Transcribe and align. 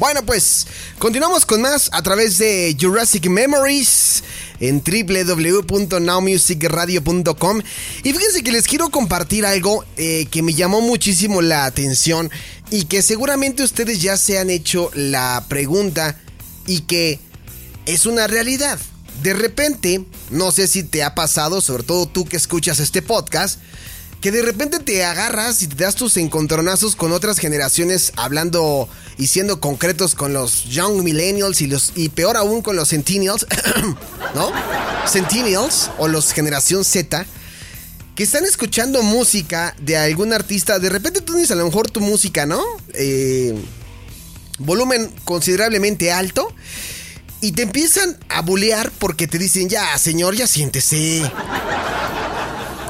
Bueno, 0.00 0.24
pues 0.24 0.68
continuamos 1.00 1.44
con 1.44 1.60
más 1.60 1.90
a 1.92 2.02
través 2.02 2.38
de 2.38 2.76
Jurassic 2.80 3.26
Memories 3.26 4.22
en 4.60 4.80
www.nowmusicradio.com 4.80 7.62
y 8.04 8.12
fíjense 8.12 8.44
que 8.44 8.52
les 8.52 8.68
quiero 8.68 8.90
compartir 8.90 9.44
algo 9.44 9.84
eh, 9.96 10.28
que 10.30 10.44
me 10.44 10.54
llamó 10.54 10.82
muchísimo 10.82 11.42
la 11.42 11.64
atención 11.64 12.30
y 12.70 12.84
que 12.84 13.02
seguramente 13.02 13.64
ustedes 13.64 14.00
ya 14.00 14.16
se 14.16 14.38
han 14.38 14.50
hecho 14.50 14.88
la 14.94 15.44
pregunta 15.48 16.16
y 16.68 16.82
que 16.82 17.18
es 17.86 18.06
una 18.06 18.28
realidad. 18.28 18.78
De 19.24 19.32
repente, 19.32 20.04
no 20.30 20.52
sé 20.52 20.68
si 20.68 20.84
te 20.84 21.02
ha 21.02 21.16
pasado, 21.16 21.60
sobre 21.60 21.82
todo 21.82 22.06
tú 22.06 22.24
que 22.24 22.36
escuchas 22.36 22.78
este 22.78 23.02
podcast, 23.02 23.58
que 24.20 24.32
de 24.32 24.42
repente 24.42 24.80
te 24.80 25.04
agarras 25.04 25.62
y 25.62 25.68
te 25.68 25.84
das 25.84 25.94
tus 25.94 26.16
encontronazos 26.16 26.96
con 26.96 27.12
otras 27.12 27.38
generaciones 27.38 28.12
hablando 28.16 28.88
y 29.16 29.28
siendo 29.28 29.60
concretos 29.60 30.14
con 30.14 30.32
los 30.32 30.64
young 30.64 31.02
millennials 31.02 31.60
y 31.60 31.68
los 31.68 31.92
y 31.94 32.08
peor 32.08 32.36
aún 32.36 32.62
con 32.62 32.76
los 32.76 32.90
centennials, 32.90 33.46
¿no? 34.34 34.50
Centennials 35.06 35.90
o 35.98 36.08
los 36.08 36.32
generación 36.32 36.84
Z 36.84 37.26
que 38.16 38.24
están 38.24 38.44
escuchando 38.44 39.02
música 39.04 39.76
de 39.78 39.96
algún 39.96 40.32
artista, 40.32 40.80
de 40.80 40.90
repente 40.90 41.20
tú 41.20 41.34
dices 41.34 41.52
a 41.52 41.54
lo 41.54 41.64
mejor 41.64 41.88
tu 41.88 42.00
música, 42.00 42.46
¿no? 42.46 42.60
Eh, 42.94 43.54
volumen 44.58 45.12
considerablemente 45.24 46.10
alto 46.10 46.52
y 47.40 47.52
te 47.52 47.62
empiezan 47.62 48.18
a 48.28 48.42
bulear 48.42 48.90
porque 48.98 49.28
te 49.28 49.38
dicen, 49.38 49.68
ya, 49.68 49.96
señor, 49.96 50.34
ya 50.34 50.48
siéntese 50.48 51.30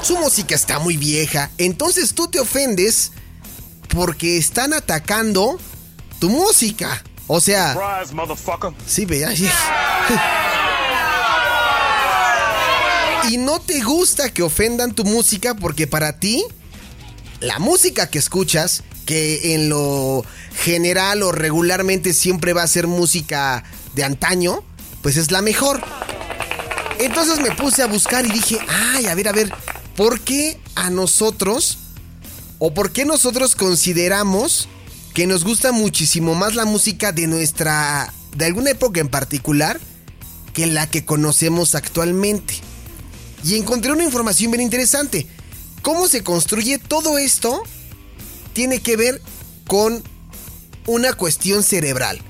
su 0.03 0.17
música 0.17 0.55
está 0.55 0.79
muy 0.79 0.97
vieja. 0.97 1.51
Entonces 1.57 2.13
tú 2.13 2.27
te 2.27 2.39
ofendes 2.39 3.11
porque 3.89 4.37
están 4.37 4.73
atacando 4.73 5.59
tu 6.19 6.29
música. 6.29 7.03
O 7.27 7.39
sea... 7.41 7.73
sí, 8.85 9.05
vea. 9.05 9.33
y 13.29 13.37
no 13.37 13.59
te 13.59 13.81
gusta 13.81 14.33
que 14.33 14.41
ofendan 14.41 14.93
tu 14.93 15.03
música 15.03 15.53
porque 15.53 15.85
para 15.85 16.19
ti, 16.19 16.43
la 17.39 17.59
música 17.59 18.09
que 18.09 18.17
escuchas, 18.17 18.83
que 19.05 19.53
en 19.53 19.69
lo 19.69 20.25
general 20.63 21.23
o 21.23 21.31
regularmente 21.31 22.13
siempre 22.13 22.53
va 22.53 22.63
a 22.63 22.67
ser 22.67 22.87
música 22.87 23.63
de 23.93 24.03
antaño, 24.03 24.63
pues 25.01 25.17
es 25.17 25.31
la 25.31 25.41
mejor. 25.41 25.81
Entonces 26.99 27.39
me 27.39 27.51
puse 27.51 27.81
a 27.81 27.87
buscar 27.87 28.25
y 28.25 28.31
dije, 28.31 28.59
ay, 28.67 29.05
a 29.05 29.15
ver, 29.15 29.27
a 29.27 29.31
ver, 29.31 29.53
¿por 29.99 30.21
qué 30.21 30.57
a 30.75 30.89
nosotros 30.89 31.77
o 32.57 32.73
por 32.73 32.93
qué 32.93 33.03
nosotros 33.03 33.53
consideramos 33.53 34.69
que 35.13 35.27
nos 35.27 35.43
gusta 35.43 35.73
muchísimo 35.73 36.35
más 36.35 36.55
la 36.55 36.63
música 36.63 37.11
de 37.11 37.27
nuestra, 37.27 38.13
de 38.33 38.45
alguna 38.45 38.69
época 38.69 39.01
en 39.01 39.09
particular, 39.09 39.77
que 40.53 40.67
la 40.67 40.89
que 40.89 41.03
conocemos 41.03 41.75
actualmente? 41.75 42.53
Y 43.43 43.57
encontré 43.57 43.91
una 43.91 44.05
información 44.05 44.51
bien 44.51 44.61
interesante. 44.61 45.27
¿Cómo 45.81 46.07
se 46.07 46.23
construye 46.23 46.79
todo 46.79 47.17
esto? 47.17 47.61
Tiene 48.53 48.79
que 48.79 48.95
ver 48.95 49.21
con 49.67 50.01
una 50.87 51.11
cuestión 51.11 51.61
cerebral. 51.61 52.21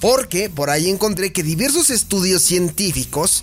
Porque 0.00 0.48
por 0.48 0.70
ahí 0.70 0.88
encontré 0.88 1.32
que 1.32 1.42
diversos 1.42 1.90
estudios 1.90 2.42
científicos 2.42 3.42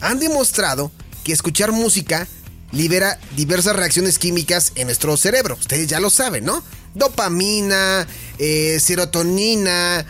han 0.00 0.18
demostrado 0.18 0.90
que 1.24 1.34
escuchar 1.34 1.72
música 1.72 2.26
libera 2.72 3.18
diversas 3.36 3.76
reacciones 3.76 4.18
químicas 4.18 4.72
en 4.74 4.86
nuestro 4.86 5.16
cerebro. 5.16 5.56
Ustedes 5.58 5.88
ya 5.88 6.00
lo 6.00 6.10
saben, 6.10 6.44
¿no? 6.44 6.62
Dopamina, 6.94 8.06
eh, 8.38 8.78
serotonina, 8.80 10.04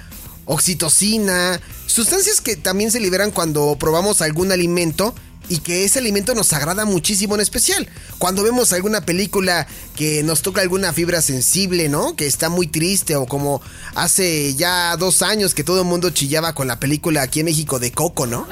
oxitocina, 0.47 1.61
sustancias 1.87 2.41
que 2.41 2.57
también 2.57 2.91
se 2.91 3.01
liberan 3.01 3.31
cuando 3.31 3.77
probamos 3.79 4.23
algún 4.23 4.53
alimento 4.53 5.15
y 5.51 5.59
que 5.59 5.85
ese 5.85 5.99
alimento 5.99 6.35
nos 6.35 6.53
agrada 6.53 6.85
muchísimo 6.85 7.35
en 7.35 7.41
especial. 7.41 7.89
Cuando 8.19 8.45
vemos 8.45 8.73
alguna 8.73 9.05
película 9.05 9.67
que 9.97 10.23
nos 10.23 10.43
toca 10.43 10.61
alguna 10.61 10.93
fibra 10.93 11.21
sensible, 11.21 11.89
¿no? 11.89 12.15
Que 12.15 12.27
está 12.27 12.49
muy 12.49 12.69
triste 12.69 13.17
o 13.17 13.27
como 13.27 13.61
hace 13.97 14.55
ya 14.55 14.97
dos 14.97 15.23
años 15.23 15.53
que 15.53 15.65
todo 15.65 15.81
el 15.81 15.89
mundo 15.89 16.11
chillaba 16.11 16.55
con 16.55 16.69
la 16.69 16.79
película 16.79 17.23
aquí 17.23 17.41
en 17.41 17.47
México 17.47 17.81
de 17.81 17.91
Coco, 17.91 18.27
¿no? 18.27 18.47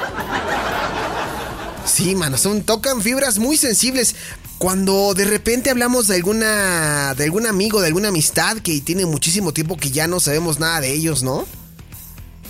Sí, 1.88 2.14
mano, 2.14 2.36
son, 2.36 2.62
tocan 2.62 3.02
fibras 3.02 3.38
muy 3.38 3.56
sensibles. 3.56 4.14
Cuando 4.58 5.14
de 5.14 5.24
repente 5.24 5.70
hablamos 5.70 6.08
de 6.08 6.16
alguna. 6.16 7.14
de 7.14 7.24
algún 7.24 7.46
amigo, 7.46 7.80
de 7.80 7.86
alguna 7.86 8.08
amistad 8.08 8.58
que 8.58 8.80
tiene 8.80 9.06
muchísimo 9.06 9.52
tiempo 9.52 9.76
que 9.76 9.90
ya 9.90 10.06
no 10.06 10.20
sabemos 10.20 10.58
nada 10.58 10.80
de 10.80 10.92
ellos, 10.92 11.22
¿no? 11.22 11.46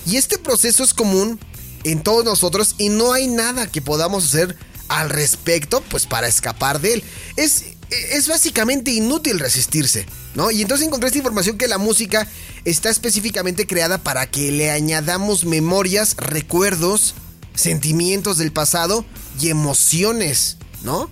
Y 0.06 0.16
este 0.16 0.38
proceso 0.38 0.82
es 0.82 0.94
común 0.94 1.38
en 1.84 2.02
todos 2.02 2.24
nosotros 2.24 2.74
y 2.78 2.88
no 2.88 3.12
hay 3.12 3.28
nada 3.28 3.66
que 3.66 3.82
podamos 3.82 4.24
hacer 4.24 4.56
al 4.88 5.10
respecto, 5.10 5.82
pues 5.90 6.06
para 6.06 6.28
escapar 6.28 6.80
de 6.80 6.94
él. 6.94 7.04
Es, 7.36 7.64
es 7.90 8.26
básicamente 8.26 8.90
inútil 8.90 9.38
resistirse, 9.38 10.06
¿no? 10.34 10.50
Y 10.50 10.62
entonces 10.62 10.86
encontré 10.86 11.08
esta 11.08 11.18
información 11.18 11.58
que 11.58 11.68
la 11.68 11.78
música 11.78 12.26
está 12.64 12.88
específicamente 12.88 13.66
creada 13.66 13.98
para 13.98 14.30
que 14.30 14.50
le 14.50 14.70
añadamos 14.70 15.44
memorias, 15.44 16.16
recuerdos, 16.16 17.14
sentimientos 17.58 18.38
del 18.38 18.52
pasado 18.52 19.04
y 19.40 19.48
emociones, 19.48 20.58
¿no? 20.82 21.10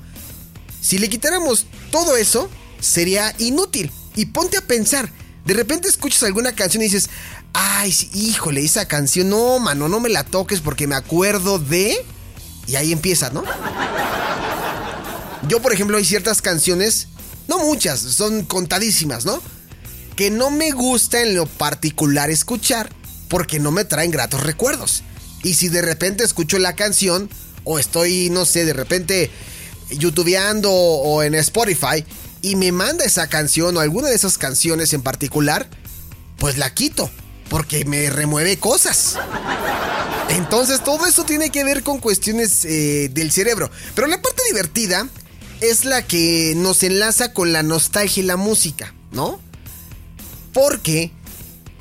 Si 0.81 0.99
le 0.99 1.09
quitáramos 1.09 1.67
todo 1.91 2.17
eso, 2.17 2.49
sería 2.81 3.35
inútil. 3.39 3.91
Y 4.15 4.27
ponte 4.27 4.57
a 4.57 4.61
pensar, 4.61 5.11
de 5.45 5.55
repente 5.55 5.89
escuchas 5.89 6.23
alguna 6.23 6.55
canción 6.55 6.83
y 6.83 6.87
dices, 6.87 7.11
ay, 7.53 7.93
híjole, 8.15 8.65
esa 8.65 8.87
canción, 8.87 9.29
no, 9.29 9.59
mano, 9.59 9.89
no 9.89 9.99
me 9.99 10.09
la 10.09 10.23
toques 10.23 10.61
porque 10.61 10.87
me 10.87 10.95
acuerdo 10.95 11.59
de... 11.59 11.97
Y 12.69 12.77
ahí 12.77 12.93
empieza, 12.93 13.31
¿no? 13.31 13.43
Yo, 15.49 15.61
por 15.61 15.73
ejemplo, 15.73 15.97
hay 15.97 16.05
ciertas 16.05 16.43
canciones, 16.43 17.09
no 17.49 17.59
muchas, 17.59 18.01
son 18.01 18.45
contadísimas, 18.45 19.25
¿no? 19.25 19.43
Que 20.15 20.31
no 20.31 20.51
me 20.51 20.71
gusta 20.71 21.23
en 21.23 21.35
lo 21.35 21.47
particular 21.47 22.31
escuchar 22.31 22.91
porque 23.29 23.59
no 23.59 23.73
me 23.73 23.85
traen 23.85 24.13
gratos 24.13 24.45
recuerdos. 24.45 25.03
Y 25.47 25.55
si 25.55 25.69
de 25.69 25.81
repente 25.81 26.25
escucho 26.25 26.59
la 26.59 26.75
canción, 26.75 27.31
o 27.63 27.79
estoy, 27.79 28.31
no 28.31 28.45
sé, 28.45 28.65
de 28.65 28.73
repente 28.73 29.31
youtubeando 29.91 30.73
o 30.73 31.23
en 31.23 31.37
Spotify, 31.37 32.05
y 32.43 32.57
me 32.57 32.73
manda 32.73 33.05
esa 33.05 33.29
canción 33.29 33.77
o 33.77 33.81
alguna 33.81 34.09
de 34.09 34.17
esas 34.17 34.39
canciones 34.39 34.93
en 34.93 35.03
particular, 35.03 35.71
pues 36.39 36.59
la 36.59 36.75
quito, 36.75 37.09
porque 37.49 37.85
me 37.85 38.11
remueve 38.11 38.59
cosas. 38.59 39.19
Entonces 40.31 40.83
todo 40.83 41.07
eso 41.07 41.25
tiene 41.25 41.51
que 41.51 41.63
ver 41.63 41.85
con 41.85 42.01
cuestiones 42.01 42.65
eh, 42.65 43.09
del 43.13 43.31
cerebro. 43.31 43.71
Pero 43.95 44.09
la 44.09 44.21
parte 44.21 44.43
divertida 44.51 45.09
es 45.61 45.85
la 45.85 46.03
que 46.03 46.55
nos 46.57 46.83
enlaza 46.83 47.33
con 47.33 47.53
la 47.53 47.63
nostalgia 47.63 48.21
y 48.21 48.27
la 48.27 48.37
música, 48.37 48.95
¿no? 49.13 49.39
Porque 50.53 51.13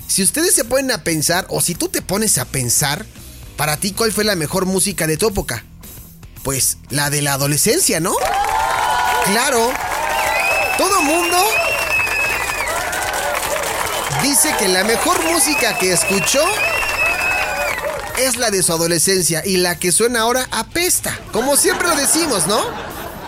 si 0.08 0.22
ustedes 0.22 0.54
se 0.54 0.66
ponen 0.66 0.92
a 0.92 1.04
pensar, 1.04 1.48
o 1.50 1.62
si 1.62 1.74
tú 1.74 1.90
te 1.90 2.04
pones 2.04 2.38
a 2.38 2.46
pensar, 2.46 3.08
para 3.58 3.78
ti, 3.78 3.92
¿cuál 3.94 4.12
fue 4.12 4.24
la 4.24 4.36
mejor 4.36 4.66
música 4.66 5.08
de 5.08 5.18
tu 5.18 5.28
época? 5.28 5.64
Pues 6.44 6.78
la 6.90 7.10
de 7.10 7.22
la 7.22 7.34
adolescencia, 7.34 8.00
¿no? 8.00 8.14
Claro. 9.26 9.72
Todo 10.78 11.02
mundo 11.02 11.38
dice 14.22 14.54
que 14.60 14.68
la 14.68 14.84
mejor 14.84 15.24
música 15.26 15.78
que 15.78 15.94
escuchó 15.94 16.44
es 18.18 18.38
la 18.38 18.52
de 18.52 18.64
su 18.64 18.74
adolescencia 18.74 19.42
y 19.46 19.58
la 19.58 19.78
que 19.78 19.92
suena 19.92 20.22
ahora 20.22 20.48
apesta. 20.52 21.18
Como 21.32 21.56
siempre 21.58 21.88
lo 21.88 21.96
decimos, 21.96 22.48
¿no? 22.48 22.62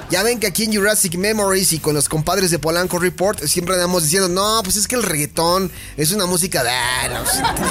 Ya 0.10 0.24
ven 0.24 0.40
que 0.40 0.48
aquí 0.48 0.64
en 0.64 0.74
Jurassic 0.74 1.16
Memories 1.16 1.74
y 1.74 1.80
con 1.80 1.94
los 1.94 2.08
compadres 2.08 2.50
de 2.52 2.60
Polanco 2.60 2.98
Report 2.98 3.44
siempre 3.44 3.76
andamos 3.76 4.04
diciendo, 4.04 4.30
no, 4.30 4.62
pues 4.64 4.78
es 4.78 4.88
que 4.88 4.96
el 4.96 5.04
reggaetón 5.04 5.72
es 5.98 6.12
una 6.12 6.26
música 6.26 6.64
de... 6.64 6.72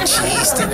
Chiste, 0.04 0.66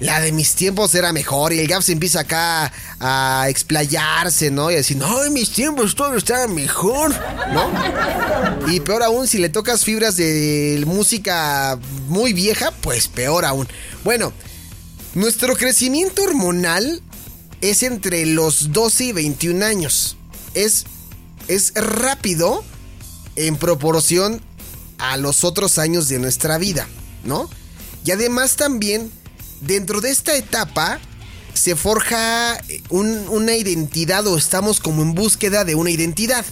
la 0.00 0.20
de 0.20 0.32
mis 0.32 0.54
tiempos 0.54 0.94
era 0.94 1.12
mejor. 1.12 1.52
Y 1.52 1.60
el 1.60 1.68
Gap 1.68 1.82
se 1.82 1.92
empieza 1.92 2.20
acá 2.20 2.72
a 2.98 3.46
explayarse, 3.48 4.50
¿no? 4.50 4.70
Y 4.70 4.74
a 4.74 4.78
decir, 4.78 4.96
no, 4.96 5.24
en 5.24 5.32
mis 5.32 5.50
tiempos 5.50 5.94
todo 5.94 6.16
estaba 6.16 6.48
mejor, 6.48 7.14
¿no? 7.52 7.70
Y 8.72 8.80
peor 8.80 9.02
aún, 9.02 9.28
si 9.28 9.38
le 9.38 9.50
tocas 9.50 9.84
fibras 9.84 10.16
de 10.16 10.82
música 10.86 11.78
muy 12.08 12.32
vieja, 12.32 12.72
pues 12.80 13.08
peor 13.08 13.44
aún. 13.44 13.68
Bueno, 14.02 14.32
nuestro 15.14 15.54
crecimiento 15.54 16.22
hormonal 16.22 17.02
es 17.60 17.82
entre 17.82 18.24
los 18.26 18.72
12 18.72 19.04
y 19.04 19.12
21 19.12 19.64
años. 19.64 20.16
Es, 20.54 20.86
es 21.46 21.72
rápido 21.74 22.64
en 23.36 23.56
proporción 23.56 24.40
a 24.98 25.16
los 25.16 25.44
otros 25.44 25.78
años 25.78 26.08
de 26.08 26.18
nuestra 26.18 26.58
vida, 26.58 26.88
¿no? 27.24 27.50
Y 28.04 28.12
además 28.12 28.56
también 28.56 29.10
dentro 29.60 30.00
de 30.00 30.10
esta 30.10 30.36
etapa 30.36 31.00
se 31.54 31.76
forja 31.76 32.62
una 32.88 33.56
identidad 33.56 34.26
o 34.26 34.38
estamos 34.38 34.80
como 34.80 35.02
en 35.02 35.14
búsqueda 35.14 35.64
de 35.64 35.74
una 35.74 35.90
identidad. 35.90 36.44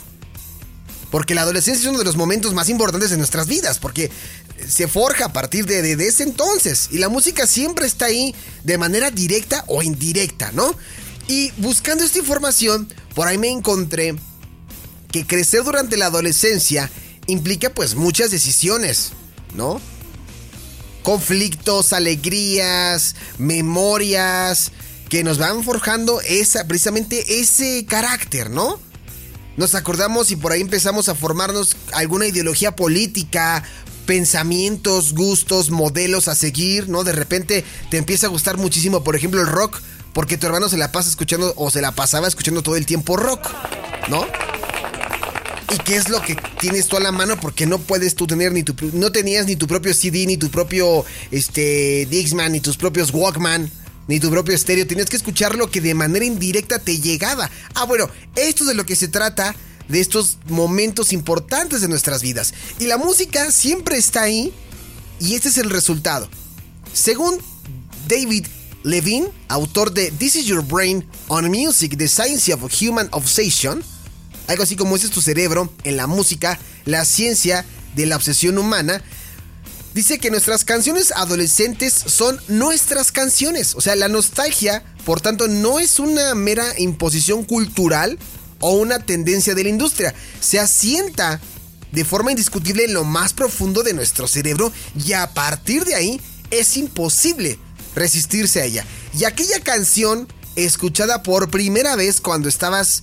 Porque 1.11 1.35
la 1.35 1.43
adolescencia 1.43 1.83
es 1.83 1.89
uno 1.89 1.99
de 1.99 2.05
los 2.05 2.17
momentos 2.17 2.53
más 2.53 2.69
importantes 2.69 3.11
de 3.11 3.17
nuestras 3.17 3.47
vidas, 3.47 3.79
porque 3.79 4.11
se 4.69 4.89
forja 4.89 5.27
a 5.27 5.33
partir 5.33 5.65
de, 5.65 5.97
de, 5.97 6.07
ese 6.07 6.23
entonces. 6.23 6.89
Y 6.91 6.99
la 6.99 7.09
música 7.09 7.47
siempre 7.47 7.87
está 7.87 8.07
ahí 8.07 8.35
de 8.65 8.77
manera 8.77 9.11
directa 9.11 9.65
o 9.69 9.83
indirecta, 9.83 10.53
¿no? 10.53 10.75
Y 11.27 11.51
buscando 11.59 12.05
esta 12.05 12.19
información, 12.19 12.93
por 13.15 13.27
ahí 13.27 13.39
me 13.39 13.49
encontré 13.49 14.17
que 15.11 15.27
crecer 15.27 15.65
durante 15.65 15.97
la 15.97 16.07
adolescencia 16.07 16.91
implica 17.27 17.71
pues 17.71 17.95
muchas 17.95 18.31
decisiones, 18.31 19.13
¿no? 19.55 19.81
Conflictos, 21.09 21.95
alegrías, 21.95 23.17
memorias 23.39 24.73
que 25.09 25.25
nos 25.25 25.39
van 25.39 25.65
forjando 25.65 26.21
esa, 26.21 26.69
precisamente 26.69 27.41
ese 27.41 27.87
carácter, 27.87 28.51
¿no? 28.51 28.79
Nos 29.57 29.75
acordamos 29.75 30.31
y 30.33 30.37
por 30.37 30.53
ahí 30.53 30.61
empezamos 30.61 31.09
a 31.09 31.15
formarnos 31.15 31.79
alguna 31.95 32.27
ideología 32.27 32.77
política, 32.77 33.65
pensamientos, 34.05 35.15
gustos, 35.15 35.71
modelos 35.71 36.29
a 36.29 36.35
seguir, 36.35 36.91
¿no? 36.91 37.05
De 37.05 37.13
repente 37.13 37.65
te 37.91 37.97
empieza 37.97 38.27
a 38.27 38.29
gustar 38.29 38.59
muchísimo, 38.59 39.03
por 39.03 39.17
ejemplo, 39.17 39.41
el 39.41 39.47
rock, 39.47 39.81
porque 40.13 40.37
tu 40.37 40.45
hermano 40.45 40.69
se 40.69 40.77
la 40.77 40.93
pasa 40.93 41.09
escuchando 41.09 41.55
o 41.57 41.71
se 41.71 41.81
la 41.81 41.93
pasaba 41.93 42.29
escuchando 42.29 42.63
todo 42.63 42.77
el 42.77 42.85
tiempo 42.85 43.17
rock, 43.17 43.49
¿no? 44.11 44.27
¿Y 45.71 45.79
qué 45.79 45.97
es 45.97 46.09
lo 46.09 46.23
que 46.23 46.37
tienes 46.61 46.89
tú 46.89 46.97
a 46.97 47.01
la 47.01 47.13
mano? 47.13 47.39
Porque 47.39 47.67
no 47.67 47.79
puedes 47.79 48.15
tú 48.15 48.27
tener 48.27 48.53
ni 48.53 48.63
tu... 48.63 48.75
No 48.95 49.13
tenías 49.13 49.47
ni 49.47 49.57
tu 49.57 49.67
propio 49.67 49.93
CD, 49.93 50.27
ni 50.27 50.37
tu 50.37 50.51
propio 50.51 51.05
este, 51.31 52.07
Dixman, 52.11 52.53
ni 52.53 52.61
tus 52.61 52.77
propios 52.79 53.13
Walkman, 53.13 53.71
ni 54.07 54.19
tu 54.19 54.31
propio 54.31 54.55
estéreo. 54.55 54.87
Tenías 54.87 55.11
que 55.11 55.17
escuchar 55.17 55.57
lo 55.57 55.71
que 55.71 55.81
de 55.83 55.95
manera 55.95 56.25
indirecta 56.25 56.79
te 56.79 56.99
llegaba. 57.01 57.51
Ah, 57.75 57.85
bueno, 57.85 58.09
esto 58.35 58.65
es 58.65 58.69
de 58.69 58.75
lo 58.75 58.87
que 58.87 58.97
se 58.97 59.09
trata 59.09 59.55
de 59.89 60.01
estos 60.01 60.39
momentos 60.49 61.13
importantes 61.13 61.81
de 61.81 61.89
nuestras 61.89 62.23
vidas. 62.23 62.55
Y 62.79 62.87
la 62.87 62.97
música 62.97 63.51
siempre 63.51 63.99
está 63.99 64.23
ahí 64.23 64.53
y 65.21 65.35
este 65.35 65.49
es 65.49 65.59
el 65.59 65.71
resultado. 65.71 66.29
Según 66.93 67.39
David 68.07 68.47
Levine, 68.85 69.29
autor 69.49 69.93
de 69.93 70.11
This 70.13 70.37
is 70.37 70.47
Your 70.47 70.65
Brain 70.65 71.07
on 71.29 71.51
Music, 71.51 71.97
The 71.99 72.09
Science 72.09 72.53
of 72.53 72.63
Human 72.81 73.09
Obsession, 73.13 73.83
algo 74.49 74.63
así 74.63 74.77
como 74.77 74.97
ese 74.97 75.07
es 75.07 75.13
tu 75.13 75.23
cerebro 75.23 75.73
en 75.85 75.97
la 75.97 76.07
música, 76.07 76.59
la 76.85 77.05
ciencia 77.05 77.65
de 77.95 78.07
la 78.07 78.17
obsesión 78.17 78.59
humana. 78.59 79.03
Dice 79.95 80.19
que 80.19 80.31
nuestras 80.31 80.65
canciones 80.65 81.13
adolescentes 81.13 81.93
son 81.93 82.41
nuestras 82.49 83.13
canciones. 83.13 83.75
O 83.75 83.81
sea, 83.81 83.95
la 83.95 84.09
nostalgia, 84.09 84.83
por 85.05 85.21
tanto, 85.21 85.49
no 85.49 85.79
es 85.79 85.99
una 85.99 86.35
mera 86.35 86.67
imposición 86.79 87.45
cultural 87.45 88.19
o 88.61 88.73
una 88.73 89.01
tendencia 89.01 89.55
de 89.55 89.65
la 89.65 89.71
industria. 89.71 90.15
Se 90.41 90.59
asienta 90.59 91.41
de 91.93 92.05
forma 92.05 92.31
indiscutible 92.31 92.85
en 92.85 92.95
lo 92.95 93.05
más 93.05 93.33
profundo 93.33 93.83
de 93.83 93.93
nuestro 93.93 94.29
cerebro 94.29 94.73
y 95.07 95.13
a 95.13 95.33
partir 95.33 95.85
de 95.85 95.95
ahí 95.95 96.21
es 96.51 96.77
imposible 96.77 97.59
resistirse 97.95 98.61
a 98.61 98.65
ella. 98.65 98.85
Y 99.19 99.25
aquella 99.25 99.61
canción 99.61 100.29
escuchada 100.57 101.23
por 101.23 101.51
primera 101.51 101.97
vez 101.97 102.21
cuando 102.21 102.49
estabas 102.49 103.03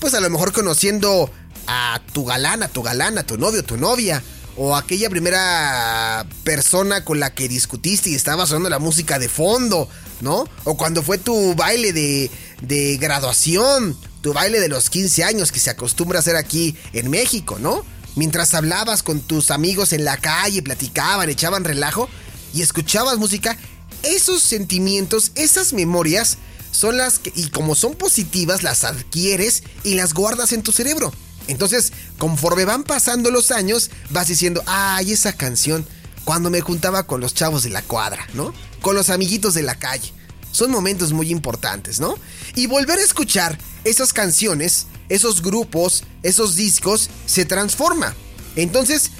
pues 0.00 0.14
a 0.14 0.20
lo 0.20 0.30
mejor 0.30 0.52
conociendo 0.52 1.30
a 1.66 2.00
tu 2.12 2.24
galán, 2.24 2.62
a 2.62 2.68
tu 2.68 2.82
galana, 2.82 3.20
a 3.20 3.26
tu 3.26 3.38
novio, 3.38 3.62
tu 3.62 3.76
novia, 3.76 4.22
o 4.56 4.76
aquella 4.76 5.08
primera 5.08 6.26
persona 6.42 7.04
con 7.04 7.20
la 7.20 7.34
que 7.34 7.48
discutiste 7.48 8.10
y 8.10 8.14
estaba 8.14 8.46
sonando 8.46 8.70
la 8.70 8.78
música 8.78 9.18
de 9.18 9.28
fondo, 9.28 9.88
¿no? 10.20 10.46
O 10.64 10.76
cuando 10.76 11.02
fue 11.02 11.18
tu 11.18 11.54
baile 11.54 11.92
de, 11.92 12.30
de 12.62 12.96
graduación, 12.96 13.96
tu 14.20 14.32
baile 14.32 14.60
de 14.60 14.68
los 14.68 14.90
15 14.90 15.24
años 15.24 15.52
que 15.52 15.60
se 15.60 15.70
acostumbra 15.70 16.18
a 16.18 16.20
hacer 16.20 16.36
aquí 16.36 16.76
en 16.92 17.10
México, 17.10 17.58
¿no? 17.60 17.84
Mientras 18.16 18.54
hablabas 18.54 19.02
con 19.02 19.20
tus 19.20 19.50
amigos 19.50 19.92
en 19.92 20.04
la 20.04 20.16
calle, 20.16 20.62
platicaban, 20.62 21.30
echaban 21.30 21.64
relajo 21.64 22.08
y 22.52 22.62
escuchabas 22.62 23.18
música, 23.18 23.56
esos 24.02 24.42
sentimientos, 24.42 25.32
esas 25.36 25.72
memorias, 25.72 26.38
son 26.70 26.96
las 26.96 27.18
que, 27.18 27.32
y 27.34 27.48
como 27.48 27.74
son 27.74 27.94
positivas, 27.94 28.62
las 28.62 28.84
adquieres 28.84 29.62
y 29.84 29.94
las 29.94 30.14
guardas 30.14 30.52
en 30.52 30.62
tu 30.62 30.72
cerebro. 30.72 31.12
Entonces, 31.48 31.92
conforme 32.18 32.64
van 32.64 32.84
pasando 32.84 33.30
los 33.30 33.50
años, 33.50 33.90
vas 34.10 34.28
diciendo, 34.28 34.62
ay, 34.66 35.12
esa 35.12 35.32
canción, 35.32 35.86
cuando 36.24 36.50
me 36.50 36.60
juntaba 36.60 37.06
con 37.06 37.20
los 37.20 37.34
chavos 37.34 37.62
de 37.64 37.70
la 37.70 37.82
cuadra, 37.82 38.26
¿no? 38.34 38.54
Con 38.80 38.94
los 38.94 39.10
amiguitos 39.10 39.54
de 39.54 39.62
la 39.62 39.74
calle. 39.74 40.12
Son 40.52 40.70
momentos 40.70 41.12
muy 41.12 41.30
importantes, 41.30 42.00
¿no? 42.00 42.14
Y 42.54 42.66
volver 42.66 42.98
a 42.98 43.02
escuchar 43.02 43.58
esas 43.84 44.12
canciones, 44.12 44.86
esos 45.08 45.42
grupos, 45.42 46.04
esos 46.22 46.56
discos, 46.56 47.10
se 47.26 47.44
transforma. 47.44 48.14
Entonces, 48.56 49.10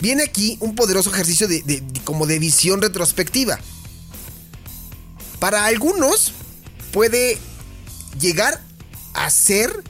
viene 0.00 0.22
aquí 0.22 0.56
un 0.60 0.74
poderoso 0.74 1.10
ejercicio 1.12 1.48
de 1.48 1.82
como 2.04 2.26
de 2.26 2.38
visión 2.38 2.80
retrospectiva. 2.82 3.58
Para 5.38 5.64
algunos, 5.64 6.32
puede 6.92 7.38
llegar 8.18 8.60
a 9.14 9.30
ser 9.30 9.84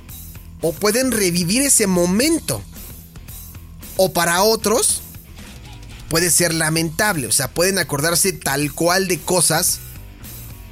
o 0.61 0.73
pueden 0.73 1.13
revivir 1.13 1.63
ese 1.63 1.87
momento. 1.87 2.63
O 3.97 4.13
para 4.13 4.43
otros 4.43 5.03
puede 6.09 6.31
ser 6.31 6.53
lamentable, 6.55 7.27
o 7.27 7.33
sea, 7.33 7.49
pueden 7.49 7.79
acordarse 7.79 8.33
tal 8.33 8.73
cual 8.73 9.07
de 9.07 9.21
cosas 9.21 9.79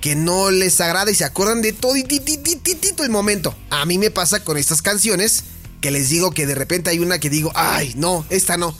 que 0.01 0.17
no 0.17 0.51
les 0.51 0.81
agrada 0.81 1.11
y 1.11 1.15
se 1.15 1.25
acuerdan 1.25 1.63
de 1.63 1.73
todo 1.73 1.97
y 1.97 2.03
el 3.05 3.11
momento. 3.11 3.55
A 3.71 3.85
mí 3.85 3.99
me 3.99 4.11
pasa 4.11 4.43
con 4.43 4.57
estas 4.57 4.83
canciones 4.83 5.45
que 5.81 5.91
les 5.91 6.09
digo 6.09 6.33
que 6.33 6.47
de 6.47 6.55
repente 6.55 6.91
hay 6.91 6.99
una 6.99 7.19
que 7.19 7.31
digo, 7.31 7.53
ay, 7.55 7.93
no, 7.97 8.25
esta 8.31 8.57
no. 8.57 8.77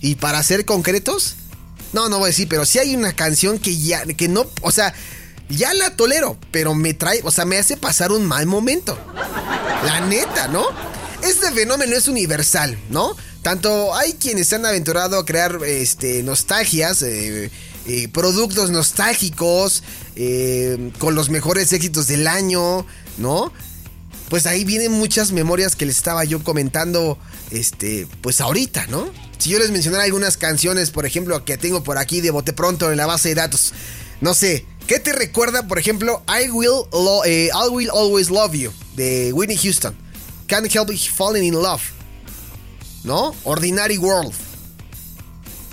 Y 0.00 0.16
para 0.16 0.42
ser 0.42 0.64
concretos, 0.64 1.36
no, 1.92 2.08
no 2.08 2.18
voy 2.18 2.26
a 2.26 2.28
decir, 2.28 2.48
pero 2.48 2.64
si 2.64 2.78
hay 2.78 2.94
una 2.94 3.14
canción 3.14 3.58
que 3.58 3.76
ya, 3.76 4.04
que 4.04 4.28
no, 4.28 4.46
o 4.62 4.72
sea, 4.72 4.94
ya 5.48 5.74
la 5.74 5.96
tolero, 5.96 6.38
pero 6.50 6.74
me 6.74 6.94
trae, 6.94 7.20
o 7.24 7.30
sea, 7.30 7.44
me 7.44 7.58
hace 7.58 7.76
pasar 7.76 8.12
un 8.12 8.24
mal 8.24 8.46
momento. 8.46 8.98
La 9.84 10.00
neta, 10.00 10.48
¿no? 10.48 10.64
Este 11.22 11.50
fenómeno 11.52 11.96
es 11.96 12.08
universal, 12.08 12.78
¿no? 12.90 13.16
Tanto 13.42 13.94
hay 13.94 14.14
quienes 14.14 14.48
se 14.48 14.56
han 14.56 14.66
aventurado 14.66 15.18
a 15.18 15.24
crear 15.26 15.58
este, 15.66 16.22
nostalgias, 16.22 17.02
eh, 17.02 17.50
eh, 17.86 18.08
productos 18.08 18.70
nostálgicos, 18.70 19.82
eh, 20.16 20.90
con 20.98 21.14
los 21.14 21.28
mejores 21.28 21.72
éxitos 21.72 22.06
del 22.06 22.26
año, 22.26 22.86
¿no? 23.18 23.52
Pues 24.30 24.46
ahí 24.46 24.64
vienen 24.64 24.92
muchas 24.92 25.32
memorias 25.32 25.76
que 25.76 25.84
les 25.84 25.96
estaba 25.96 26.24
yo 26.24 26.42
comentando, 26.42 27.18
este, 27.50 28.08
pues 28.22 28.40
ahorita, 28.40 28.86
¿no? 28.86 29.10
Si 29.38 29.50
yo 29.50 29.58
les 29.58 29.70
mencionara 29.70 30.04
algunas 30.04 30.38
canciones, 30.38 30.90
por 30.90 31.04
ejemplo, 31.04 31.44
que 31.44 31.58
tengo 31.58 31.84
por 31.84 31.98
aquí 31.98 32.22
de 32.22 32.30
bote 32.30 32.54
pronto 32.54 32.90
en 32.90 32.96
la 32.96 33.04
base 33.04 33.28
de 33.28 33.34
datos, 33.34 33.74
no 34.22 34.32
sé, 34.32 34.64
¿Qué 34.86 35.00
te 35.00 35.14
recuerda, 35.14 35.66
por 35.66 35.78
ejemplo, 35.78 36.22
I 36.28 36.50
Will, 36.50 36.84
eh, 37.24 37.48
I 37.48 37.68
Will 37.70 37.90
Always 37.90 38.28
Love 38.28 38.52
You 38.52 38.72
de 38.96 39.32
Whitney 39.32 39.56
Houston? 39.56 39.96
Can't 40.46 40.74
Help 40.74 40.90
Falling 41.16 41.44
in 41.44 41.54
Love. 41.54 41.82
¿No? 43.02 43.34
Ordinary 43.44 43.98
World 43.98 44.32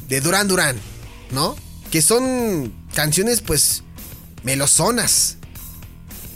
de 0.07 0.21
Duran 0.21 0.47
Duran. 0.47 0.79
¿No? 1.31 1.57
Que 1.91 2.01
son 2.01 2.73
canciones, 2.93 3.41
pues, 3.41 3.83
melosonas. 4.43 5.37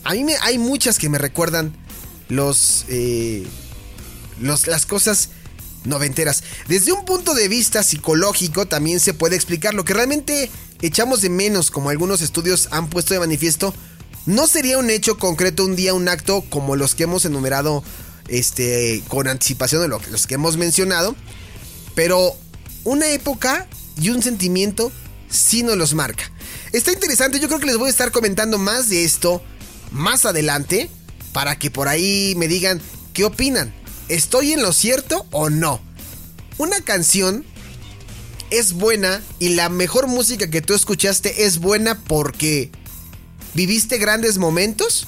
A 0.03 0.13
mí 0.13 0.25
me, 0.25 0.36
hay 0.41 0.58
muchas 0.58 0.98
que 0.98 1.08
me 1.08 1.17
recuerdan 1.17 1.75
los, 2.27 2.86
eh, 2.89 3.48
los, 4.41 4.67
las 4.67 4.86
cosas 4.86 5.29
noventeras. 5.86 6.44
Desde 6.67 6.91
un 6.91 7.05
punto 7.05 7.34
de 7.34 7.48
vista 7.48 7.84
psicológico 7.84 8.65
también 8.65 9.00
se 9.00 9.13
puede 9.13 9.36
explicar 9.36 9.74
lo 9.74 9.86
que 9.86 9.94
realmente 9.94 10.50
echamos 10.86 11.22
de 11.22 11.30
menos, 11.30 11.72
como 11.72 11.89
algunos 11.89 12.22
estudios 12.22 12.68
han 12.72 12.89
puesto 12.89 13.13
de 13.13 13.20
manifiesto, 13.20 13.74
no 14.25 14.48
sería 14.48 14.77
un 14.77 14.89
hecho 14.89 15.18
concreto 15.18 15.63
un 15.65 15.75
día, 15.75 15.94
un 15.94 16.08
acto 16.08 16.44
como 16.50 16.75
los 16.75 16.96
que 16.96 17.04
hemos 17.04 17.25
enumerado 17.25 17.84
este, 18.27 19.04
con 19.08 19.27
anticipación 19.27 19.82
de 19.82 19.88
los 19.88 20.27
que 20.27 20.36
hemos 20.36 20.58
mencionado, 20.58 21.15
pero 21.94 22.34
una 22.84 23.08
época 23.10 23.68
y 24.00 24.10
un 24.10 24.22
sentimiento 24.22 24.92
sí 25.30 25.63
nos 25.63 25.77
los 25.77 25.94
marca. 25.94 26.32
Está 26.72 26.92
interesante, 26.92 27.39
yo 27.39 27.48
creo 27.48 27.60
que 27.60 27.68
les 27.68 27.77
voy 27.77 27.88
a 27.88 27.92
estar 27.92 28.12
comentando 28.12 28.58
más 28.58 28.89
de 28.89 29.06
esto 29.06 29.42
más 29.92 30.25
adelante 30.25 30.89
para 31.32 31.58
que 31.58 31.72
por 31.72 31.88
ahí 31.88 32.34
me 32.38 32.48
digan 32.48 32.82
qué 33.13 33.24
opinan. 33.25 33.74
¿Estoy 34.10 34.54
en 34.54 34.62
lo 34.62 34.74
cierto 34.74 35.25
o 35.32 35.50
no? 35.50 35.80
Una 36.58 36.82
canción 36.82 37.46
es 38.50 38.74
buena 38.74 39.22
y 39.40 39.50
la 39.50 39.70
mejor 39.70 40.08
música 40.08 40.50
que 40.50 40.62
tú 40.62 40.74
escuchaste 40.74 41.46
es 41.46 41.60
buena 41.60 42.00
porque 42.00 42.72
viviste 43.54 43.98
grandes 43.98 44.38
momentos 44.38 45.08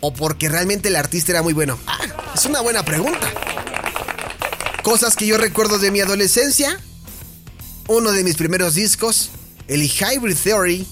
o 0.00 0.12
porque 0.12 0.48
realmente 0.48 0.88
el 0.88 0.96
artista 0.96 1.32
era 1.32 1.42
muy 1.42 1.52
bueno? 1.54 1.78
Ah, 1.86 1.98
es 2.34 2.44
una 2.44 2.60
buena 2.60 2.84
pregunta. 2.84 3.32
Cosas 4.82 5.14
que 5.14 5.26
yo 5.26 5.38
recuerdo 5.38 5.78
de 5.78 5.90
mi 5.90 6.00
adolescencia. 6.00 6.78
Uno 7.88 8.12
de 8.12 8.24
mis 8.24 8.36
primeros 8.36 8.74
discos, 8.74 9.30
el 9.68 9.82
Hybrid 9.82 10.36
Theory 10.36 10.86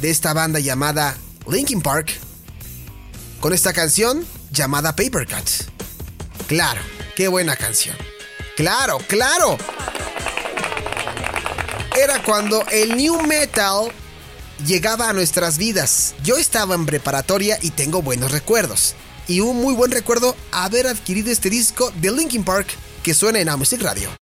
de 0.00 0.10
esta 0.10 0.32
banda 0.32 0.60
llamada 0.60 1.16
Linkin 1.48 1.80
Park, 1.80 2.12
con 3.40 3.52
esta 3.52 3.72
canción 3.72 4.26
llamada 4.50 4.94
Paper 4.94 5.26
Cut. 5.26 6.46
Claro, 6.46 6.80
qué 7.16 7.28
buena 7.28 7.56
canción. 7.56 7.96
Claro, 8.56 8.98
claro. 9.08 9.58
Era 12.04 12.22
cuando 12.22 12.62
el 12.70 12.96
new 12.96 13.22
metal 13.22 13.90
llegaba 14.66 15.08
a 15.08 15.12
nuestras 15.14 15.56
vidas. 15.56 16.14
Yo 16.22 16.36
estaba 16.36 16.74
en 16.74 16.84
preparatoria 16.84 17.58
y 17.62 17.70
tengo 17.70 18.02
buenos 18.02 18.30
recuerdos. 18.30 18.94
Y 19.26 19.40
un 19.40 19.56
muy 19.56 19.74
buen 19.74 19.90
recuerdo 19.90 20.36
haber 20.52 20.86
adquirido 20.86 21.30
este 21.30 21.48
disco 21.48 21.90
de 21.96 22.12
Linkin 22.12 22.44
Park 22.44 22.68
que 23.02 23.14
suena 23.14 23.40
en 23.40 23.48
Music 23.58 23.80
Radio. 23.80 24.23